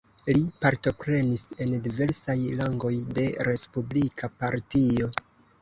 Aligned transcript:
Li 0.35 0.39
partoprenis 0.63 1.43
en 1.65 1.75
diversaj 1.89 2.37
rangoj 2.63 2.93
de 3.19 3.29
Respublika 3.51 4.35
Partio. 4.43 5.13